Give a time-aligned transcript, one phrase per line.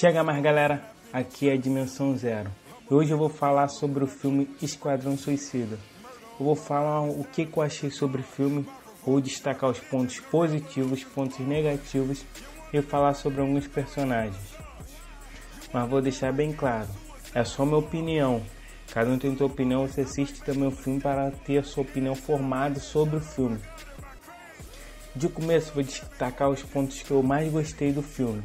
[0.00, 2.50] Chega mais galera, aqui é a Dimensão Zero.
[2.88, 5.78] Hoje eu vou falar sobre o filme Esquadrão Suicida.
[6.38, 8.66] Eu vou falar o que, eu achei sobre o filme,
[9.04, 12.24] vou destacar os pontos positivos, pontos negativos
[12.72, 14.40] e falar sobre alguns personagens.
[15.70, 16.88] Mas vou deixar bem claro,
[17.34, 18.40] é só minha opinião.
[18.94, 22.14] Cada um tem sua opinião, você assiste também o filme para ter a sua opinião
[22.14, 23.60] formada sobre o filme.
[25.14, 28.42] De começo vou destacar os pontos que eu mais gostei do filme,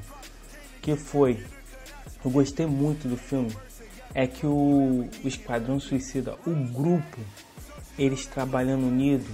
[0.85, 1.44] que foi,
[2.23, 3.52] eu gostei muito do filme,
[4.13, 7.17] é que o, o Esquadrão Suicida, o grupo,
[7.98, 9.25] eles trabalhando unido,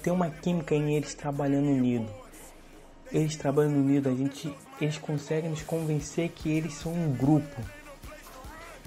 [0.00, 2.08] tem uma química em eles trabalhando unido.
[3.10, 7.60] Eles trabalhando unido, a gente, eles conseguem nos convencer que eles são um grupo.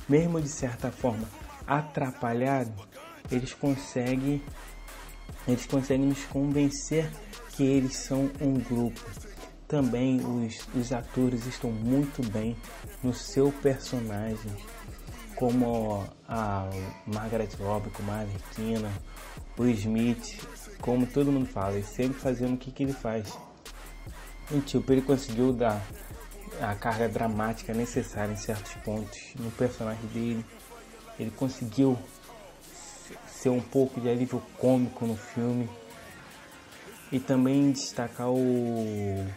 [0.08, 1.28] Mesmo de certa forma
[1.68, 2.72] atrapalhado,
[3.30, 4.42] eles conseguem
[5.46, 7.10] eles conseguem nos convencer
[7.50, 9.33] que eles são um grupo.
[9.68, 12.56] Também os, os atores estão muito bem
[13.02, 14.52] no seu personagem,
[15.36, 16.70] como a
[17.08, 18.92] Margaret Robbie, como a Arlequina,
[19.58, 20.48] o Smith,
[20.82, 23.38] como todo mundo fala, ele sempre fazendo o que, que ele faz.
[24.52, 25.82] E tipo, ele conseguiu dar
[26.62, 30.46] a carga dramática necessária em certos pontos no personagem dele.
[31.18, 31.98] Ele conseguiu
[33.28, 35.70] ser um pouco de alívio cômico no filme.
[37.12, 39.28] E também destacar o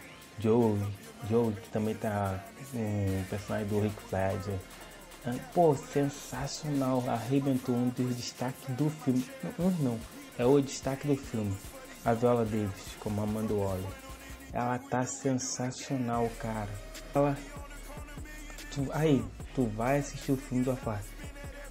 [1.29, 4.59] Joe, que também tá um personagem do Rick Flag.
[5.25, 9.25] Ah, pô, sensacional, arrebentou um dos destaques do filme.
[9.59, 9.99] Um não,
[10.37, 11.55] é o destaque do filme.
[12.05, 13.91] A Viola Davis, como Amanda Waller.
[14.53, 16.69] Ela tá sensacional, cara.
[17.13, 17.37] Ela.
[18.73, 21.03] Tu, aí, tu vai assistir o filme do falar.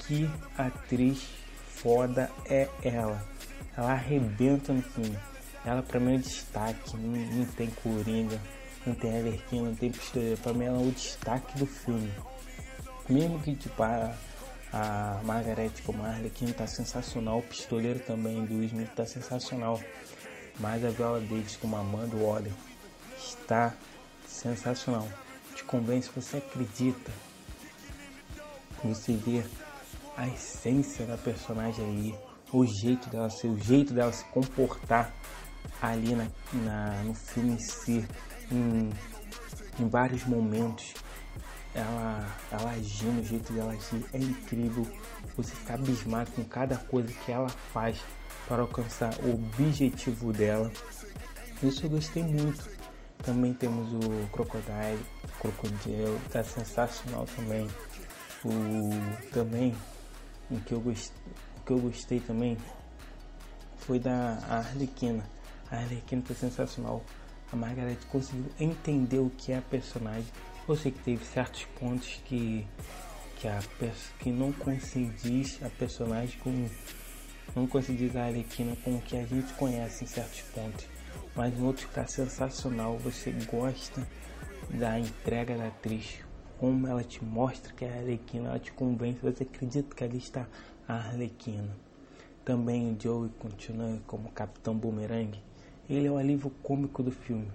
[0.00, 1.26] Que atriz
[1.68, 3.24] foda é ela.
[3.76, 5.18] Ela arrebenta no filme.
[5.64, 6.96] Ela pra mim é destaque.
[6.96, 8.40] Não tem Coringa,
[8.86, 10.40] não tem Everkin, não tem Pistoleiro.
[10.40, 12.12] Pra mim ela é o destaque do filme.
[13.08, 14.14] Mesmo que tipo a,
[14.72, 17.38] a Margaret como a Arlequina tá sensacional.
[17.38, 19.80] O Pistoleiro também do Smith tá sensacional.
[20.58, 22.52] Mas a Viola Davis como Amanda Waller
[23.18, 23.74] está
[24.26, 25.06] sensacional.
[25.54, 27.10] Te convence, você acredita.
[28.84, 29.44] Você vê
[30.16, 32.14] a essência da personagem aí,
[32.52, 35.12] o jeito dela ser, o jeito dela se comportar
[35.80, 38.06] ali na, na no filme em si,
[38.50, 38.90] em,
[39.78, 40.94] em vários momentos.
[41.74, 44.86] Ela, ela agindo, o jeito dela agir é incrível.
[45.36, 47.98] Você fica abismado com cada coisa que ela faz
[48.48, 50.70] para alcançar o objetivo dela.
[51.62, 52.76] Isso eu gostei muito.
[53.18, 55.04] Também temos o Crocodile,
[55.40, 57.68] Crocodile, tá sensacional também.
[58.44, 58.90] O
[59.32, 59.74] também
[60.50, 61.16] o que eu gostei,
[61.56, 62.56] o que eu gostei também
[63.78, 65.24] foi da Arlequina.
[65.70, 67.02] A Arlequina foi sensacional.
[67.52, 70.26] A Margaret conseguiu entender o que é a personagem.
[70.68, 72.66] Eu sei que teve certos pontos que
[73.36, 73.60] que a
[74.18, 76.68] que não condiz a personagem com
[77.54, 80.86] não condiz a Arlequina com o que a gente conhece em certos pontos.
[81.34, 82.98] Mas em outros está sensacional.
[82.98, 84.06] Você gosta
[84.70, 86.18] da entrega da atriz,
[86.58, 90.18] como ela te mostra que é a Arlequina, ela te convence, você acredita que ali
[90.18, 90.46] está
[90.88, 91.76] a Arlequina.
[92.44, 95.42] Também o Joey continua como Capitão Boomerang.
[95.88, 97.48] Ele é o alívio cômico do filme.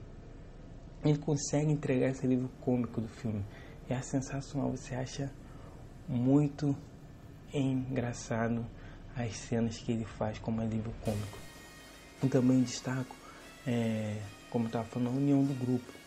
[1.03, 3.43] Ele consegue entregar esse alívio cômico do filme.
[3.89, 5.31] É sensacional, você acha
[6.07, 6.75] muito
[7.53, 8.65] engraçado
[9.15, 11.37] as cenas que ele faz como alívio cômico.
[12.23, 13.15] E também destaco,
[13.67, 16.01] é, como estava falando, a união do grupo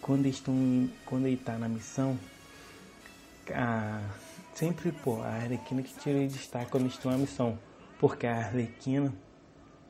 [0.00, 2.18] quando estão quando ele tá na missão
[3.54, 4.02] a,
[4.54, 7.58] sempre pô a Arlequina que tira de destaque quando estão na missão
[7.98, 9.12] porque a Arlequina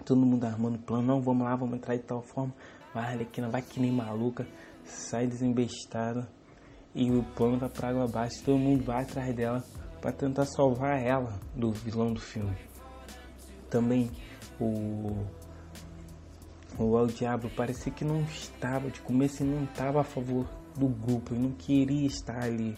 [0.08, 2.54] todo mundo armando plano não vamos lá vamos entrar de tal forma
[2.94, 4.46] a Arlequina vai que nem maluca
[4.82, 6.26] sai desembestada
[6.94, 9.62] e o plano vai para água abaixo todo mundo vai atrás dela
[10.00, 12.56] para tentar salvar ela do vilão do filme
[13.68, 14.10] também
[14.58, 15.26] o
[16.78, 20.46] o El Diablo parecia que não estava, de começo ele não estava a favor
[20.76, 22.76] do grupo, ele não queria estar ali.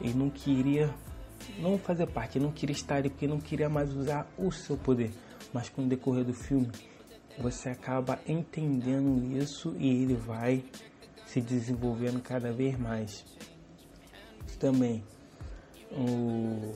[0.00, 0.94] Ele não queria
[1.58, 4.76] não fazer parte, ele não queria estar ali porque não queria mais usar o seu
[4.76, 5.10] poder.
[5.52, 6.70] Mas com o decorrer do filme,
[7.38, 10.64] você acaba entendendo isso e ele vai
[11.26, 13.24] se desenvolvendo cada vez mais.
[14.58, 15.02] Também
[15.90, 16.74] o,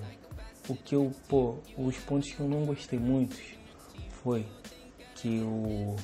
[0.69, 3.37] o que eu, pô, os pontos que eu não gostei muito
[4.23, 4.47] foi
[5.15, 5.97] que o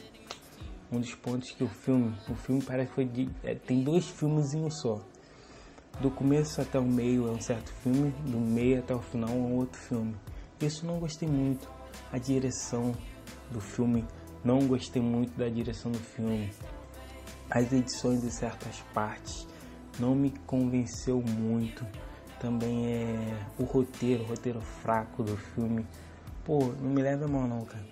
[0.92, 4.08] um dos pontos que o filme, o filme parece que foi de, é, tem dois
[4.08, 5.00] filmes em um só.
[6.00, 9.32] Do começo até o meio é um certo filme, do meio até o final é
[9.32, 10.16] um outro filme.
[10.60, 11.68] Isso não gostei muito.
[12.12, 12.92] A direção
[13.50, 14.04] do filme,
[14.44, 16.50] não gostei muito da direção do filme.
[17.50, 19.46] As edições de certas partes
[19.98, 21.84] não me convenceu muito.
[22.38, 25.86] Também é o roteiro, o roteiro fraco do filme.
[26.44, 27.84] Pô, não me leva a mão não, cara.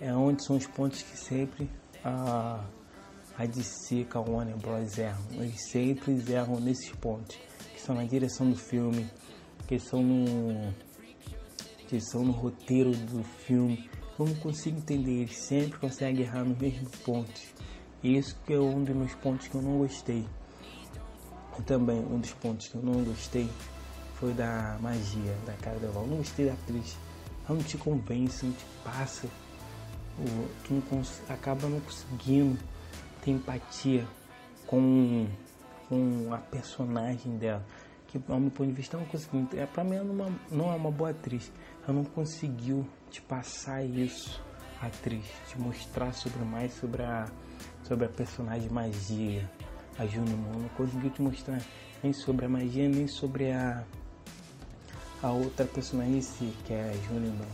[0.00, 1.68] É onde são os pontos que sempre
[2.04, 2.64] a,
[3.36, 4.96] a DC com a Warner Bros.
[4.98, 5.24] erram.
[5.32, 7.36] Eles sempre erram nesses pontos.
[7.72, 9.10] Que são na direção do filme,
[9.66, 10.72] que são no.
[11.88, 13.88] Que são no roteiro do filme.
[14.18, 17.40] Eu não consigo entender, eles sempre conseguem errar no mesmo ponto.
[18.02, 20.24] E isso que é um dos meus pontos que eu não gostei.
[21.58, 23.48] E também um dos pontos que eu não gostei
[24.14, 25.94] foi da magia da cara dela.
[25.96, 26.96] Eu não gostei da atriz.
[27.48, 29.28] Ela não te convence, não te passa.
[30.64, 32.58] Tu não acaba não conseguindo
[33.22, 34.06] ter empatia
[34.66, 35.26] com,
[35.88, 37.64] com a personagem dela.
[38.08, 39.46] Que ao meu ponto de vista eu não consegui.
[39.56, 41.52] É, pra mim ela não, é não é uma boa atriz.
[41.86, 44.42] Ela não conseguiu te passar isso,
[44.82, 47.26] atriz, te mostrar sobre mais sobre a,
[47.84, 49.48] sobre a personagem magia
[49.98, 51.60] a Junimon não conseguiu te mostrar
[52.02, 53.82] nem sobre a magia, nem sobre a,
[55.22, 57.46] a outra personagem em si, que é a Junimon.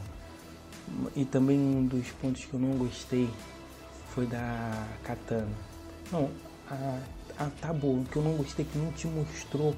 [1.14, 3.30] E também um dos pontos que eu não gostei
[4.08, 5.48] foi da Katana.
[6.10, 6.28] Não,
[6.68, 6.98] a,
[7.38, 9.74] a Tabu, o que eu não gostei é que não te mostrou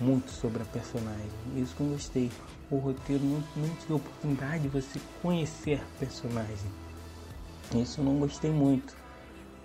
[0.00, 1.30] muito sobre a personagem.
[1.56, 2.30] Isso que eu gostei.
[2.70, 6.70] O roteiro não, não te deu oportunidade de você conhecer a personagem.
[7.74, 8.94] Isso eu não gostei muito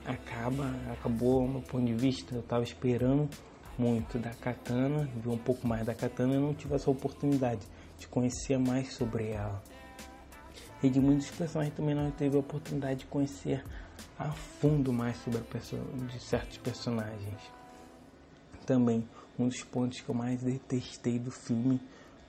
[0.06, 3.28] acaba, acabou, meu ponto de vista, eu estava esperando
[3.78, 7.62] muito da Katana, vi um pouco mais da Katana e não tive essa oportunidade
[7.98, 9.62] de conhecer mais sobre ela.
[10.84, 13.66] E de muitos personagens também não teve a oportunidade de conhecer
[14.18, 17.42] a fundo mais sobre a de certos personagens.
[18.66, 19.07] Também
[19.38, 21.81] um dos pontos que eu mais detestei do filme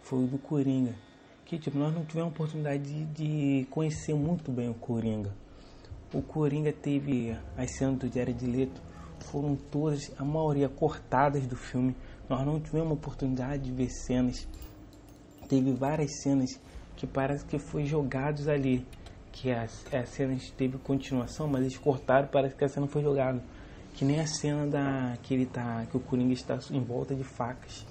[0.08, 0.94] foi o do Coringa.
[1.44, 5.32] Que tipo, nós não tivemos a oportunidade de, de conhecer muito bem o Coringa
[6.16, 8.80] o Coringa teve as cenas do Jared Leto
[9.20, 11.96] foram todas, a maioria cortadas do filme.
[12.28, 14.46] Nós não tivemos oportunidade de ver cenas.
[15.48, 16.60] Teve várias cenas
[16.96, 18.86] que parece que foi jogados ali,
[19.32, 23.42] que as, as cenas teve continuação, mas eles cortaram, parece que a cena foi jogada.
[23.94, 27.24] Que nem a cena da que ele tá, que o Coringa está em volta de
[27.24, 27.84] facas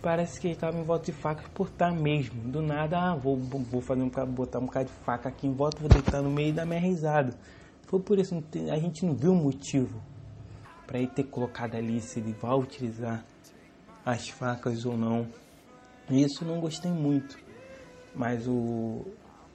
[0.00, 2.40] parece que ele estava em volta de faca por estar mesmo.
[2.50, 5.78] Do nada, ah, vou, vou fazer um botar um bocado de faca aqui em volta,
[5.80, 7.34] vou deitar no meio dar minha risada.
[7.86, 10.00] Foi por isso a gente não viu motivo
[10.86, 13.24] para ele ter colocado ali se ele vai utilizar
[14.04, 15.26] as facas ou não.
[16.10, 17.38] Isso não gostei muito.
[18.14, 19.06] Mas o,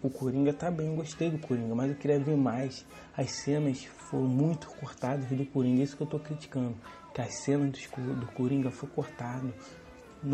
[0.02, 2.86] o Coringa tá bem, gostei do Coringa, mas eu queria ver mais.
[3.16, 6.76] As cenas foram muito cortadas do Coringa, isso que eu tô criticando.
[7.14, 9.54] Que as cenas do, do Coringa foi cortado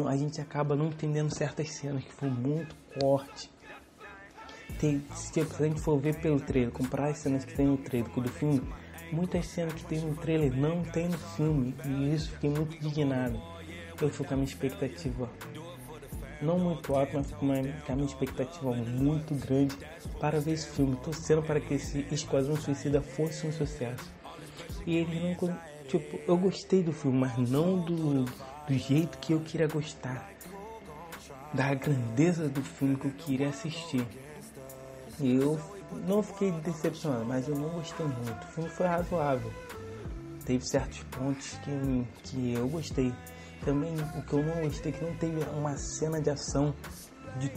[0.08, 3.50] a gente acaba não entendendo certas cenas que foi muito forte.
[4.80, 8.10] Tem, se a gente for ver pelo trailer, comprar as cenas que tem no trailer
[8.12, 8.62] do filme,
[9.12, 11.76] muitas cenas que tem no trailer não tem no filme.
[11.86, 13.42] E isso fiquei muito indignado.
[14.02, 15.30] Eu fui com a minha expectativa
[16.42, 19.76] não muito alta, mas com a minha expectativa muito grande
[20.20, 24.10] para ver esse filme, torcendo para que esse Esquadrão Suicida fosse um sucesso.
[24.86, 25.58] E ele não.
[25.88, 28.26] Tipo, eu gostei do filme, mas não do
[28.70, 30.30] do jeito que eu queria gostar,
[31.52, 34.08] da grandeza do filme que eu queria assistir.
[35.20, 35.60] E eu
[36.08, 38.44] não fiquei decepcionado, mas eu não gostei muito.
[38.44, 39.52] O filme foi razoável.
[40.46, 43.12] Teve certos pontos que, que eu gostei.
[43.66, 46.74] Também o que eu não gostei é que não teve uma cena de ação
[47.40, 47.52] de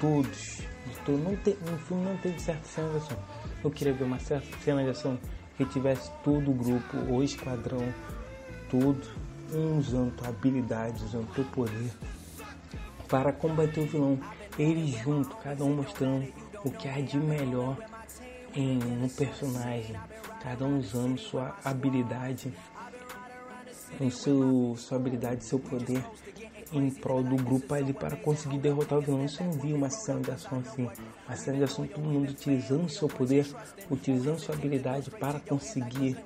[0.00, 0.62] todos.
[0.86, 3.18] De todo, não te, no filme não teve certa cena de ação.
[3.62, 5.16] Eu queria ver uma certa cena de ação
[5.56, 7.82] que tivesse todo o grupo, o esquadrão,
[8.68, 9.00] tudo
[9.35, 11.90] um usando tua habilidade, usando teu poder
[13.08, 14.18] para combater o vilão.
[14.58, 16.32] Eles juntos, cada um mostrando
[16.64, 17.76] o que há de melhor
[18.54, 19.94] em um personagem,
[20.42, 22.52] cada um usando sua habilidade,
[24.10, 26.04] seu, sua habilidade, seu poder
[26.72, 29.24] em prol do grupo ali para conseguir derrotar o vilão.
[29.24, 30.88] Eu não vi uma cena de ação assim.
[31.26, 33.46] Uma cena de ação todo mundo utilizando seu poder,
[33.90, 36.16] utilizando sua habilidade para conseguir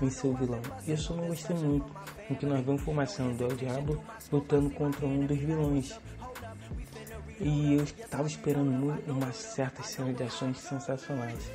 [0.00, 0.60] vencer o vilão.
[0.86, 1.86] Isso eu não gostei muito.
[2.30, 5.98] O que nós vemos foi uma cena do El Diablo lutando contra um dos vilões.
[7.40, 11.50] E eu estava esperando uma certa cena de ações sensacionais.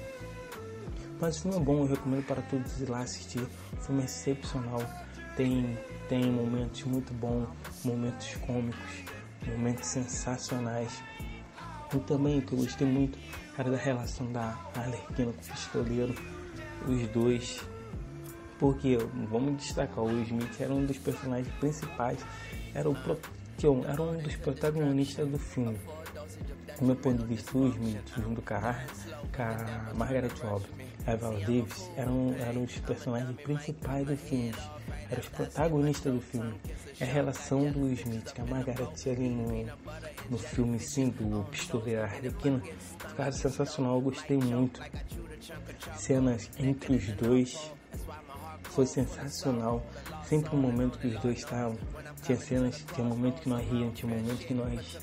[1.20, 3.41] Mas o filme é bom, eu recomendo para todos ir lá assistir.
[3.41, 5.06] O filme é excepcional.
[5.38, 5.77] Tem
[6.08, 7.50] tem momentos muito bons,
[7.84, 9.03] momentos cômicos,
[9.46, 11.03] momentos sensacionais.
[11.94, 13.17] E também o que eu gostei muito
[13.58, 16.15] era da relação da Arlequina com o pistoleiro,
[16.88, 17.62] os dois.
[18.58, 18.98] Porque,
[19.29, 22.20] vamos destacar, o Smith era um dos personagens principais,
[22.74, 22.96] era, o,
[23.88, 25.77] era um dos protagonistas do filme.
[26.79, 28.75] Do meu ponto de vista, o Smith, junto com a,
[29.36, 34.53] com a Margaret Robbie, Viola Davis eram, eram os personagens principais do filme,
[35.09, 36.53] eram os protagonistas do filme.
[36.99, 39.65] É a relação do Smith com a Margaret ali no,
[40.29, 42.61] no filme sim, do Pistoleiro Arlequina,
[43.15, 44.81] cara, sensacional, eu gostei muito.
[45.95, 47.71] Cenas entre os dois
[48.63, 49.85] foi sensacional.
[50.25, 51.77] Sempre no momento que os dois estavam,
[52.23, 54.99] tinha cenas, tinha momentos que nós ríamos, tinha momentos que nós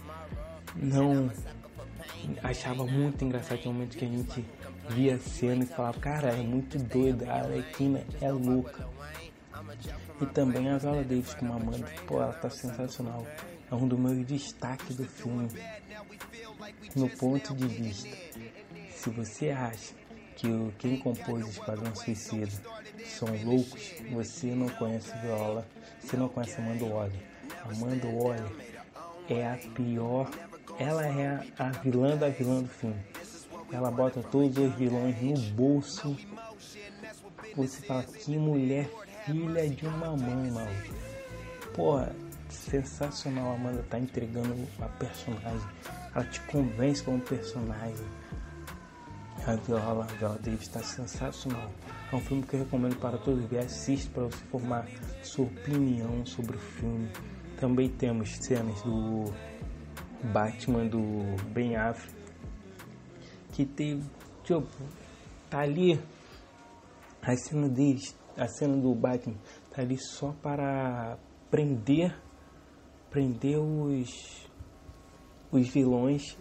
[0.76, 1.30] não
[2.42, 4.44] achava muito engraçado, tinha momentos que a gente
[4.90, 8.86] via a cena e falava, cara, é muito doida, a Arlequina é louca.
[10.20, 13.26] E também a Viola Davis com uma Amanda, pô, ela tá sensacional.
[13.70, 15.48] É um dos meus destaques do filme.
[16.94, 18.16] No ponto de vista,
[18.90, 19.94] se você acha
[20.36, 22.48] que quem compôs Esquadrão Suicida
[23.04, 25.66] são loucos, você não conhece Viola,
[26.00, 27.22] você não conhece Amanda Waller.
[27.64, 28.52] Amanda Waller
[29.28, 30.30] é a pior,
[30.78, 33.00] ela é a, a vilã da vilã do filme.
[33.72, 36.16] Ela bota todos os vilões no bolso.
[37.56, 38.88] Você fala, que mulher
[39.24, 40.94] filha de uma mãe, maluco.
[41.74, 42.14] Porra,
[42.48, 43.52] sensacional.
[43.52, 45.68] A Amanda tá entregando a personagem.
[46.14, 48.06] Ela te convence como personagem.
[49.46, 51.70] A Viola, a Viola Davis tá sensacional.
[52.12, 53.58] É um filme que eu recomendo para todos ver.
[53.60, 54.86] Assiste para você formar
[55.22, 57.08] sua opinião sobre o filme.
[57.58, 59.32] Também temos cenas do
[60.32, 61.00] Batman do
[61.52, 62.24] Ben Affleck
[63.54, 64.02] que teve,
[64.42, 64.66] tipo,
[65.48, 65.98] tá ali
[67.22, 69.36] a cena deles, a cena do Batman
[69.70, 71.16] tá ali só para
[71.50, 72.14] prender
[73.10, 74.44] prender os
[75.52, 76.36] os vilões,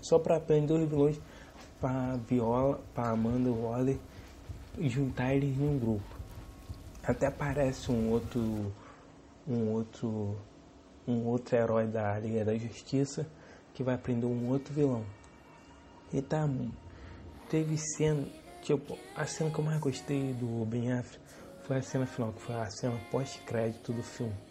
[0.00, 1.20] só para prender os vilões
[1.80, 3.96] para Viola, para Amanda Waller
[4.80, 6.16] juntar eles em um grupo.
[7.04, 8.72] Até aparece um outro
[9.46, 10.36] um outro
[11.10, 13.26] um outro herói da Liga da Justiça
[13.74, 15.04] que vai prender um outro vilão.
[16.12, 16.48] E tá
[17.48, 18.26] teve cena,
[18.62, 21.20] tipo, a cena que eu mais gostei do Ben Affleck
[21.62, 24.50] foi a cena final, que foi a cena pós-crédito do filme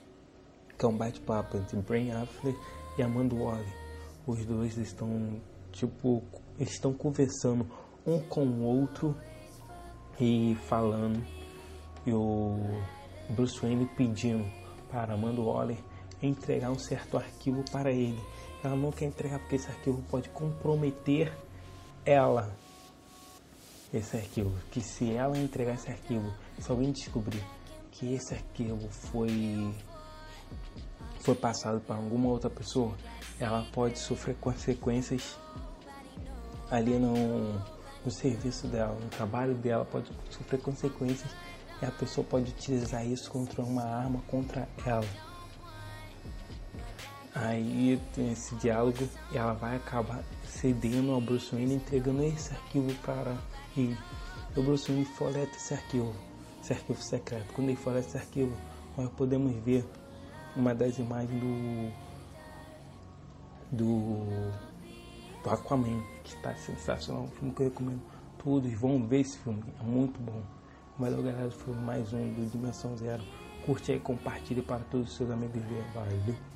[0.80, 2.58] que é um bate-papo entre Brain Affleck
[2.98, 3.68] e Amanda Waller.
[4.26, 5.42] Os dois estão,
[5.74, 6.24] tipo,
[6.58, 7.68] estão conversando
[8.08, 9.14] um com o outro
[10.18, 11.22] e falando.
[12.06, 12.58] E o
[13.32, 14.50] Bruce Wayne pedindo
[14.90, 15.78] para Amanda Waller
[16.22, 18.20] entregar um certo arquivo para ele.
[18.64, 21.32] Ela não quer entregar porque esse arquivo pode comprometer
[22.06, 22.52] ela.
[23.94, 24.54] Esse arquivo.
[24.72, 27.44] Que se ela entregar esse arquivo, se alguém descobrir
[27.92, 29.74] que esse arquivo foi
[31.20, 32.96] foi passado para alguma outra pessoa,
[33.40, 35.38] ela pode sofrer consequências
[36.72, 37.54] ali no,
[38.06, 41.30] no serviço dela, no trabalho dela, pode sofrer consequências
[41.82, 45.29] e a pessoa pode utilizar isso contra uma arma contra ela.
[47.36, 52.94] Aí tem esse diálogo e ela vai acabar cedendo ao Bruce Wayne entregando esse arquivo
[53.04, 53.38] para
[53.78, 53.98] ele.
[54.56, 56.14] O Bruce Wayne foleta esse arquivo,
[56.62, 57.54] esse arquivo secreto.
[57.54, 58.56] Quando ele foleta esse arquivo,
[58.98, 59.86] nós podemos ver
[60.56, 62.10] uma das imagens do
[63.72, 64.26] do,
[65.44, 68.02] do Aquaman, que está sensacional, um filme que eu recomendo
[68.44, 70.42] todos vão ver esse filme, é muito bom.
[70.98, 73.24] Valeu galera, foi mais um do Dimensão Zero.
[73.66, 75.84] Curte aí, compartilhe para todos os seus amigos ver.
[75.94, 76.49] Valeu!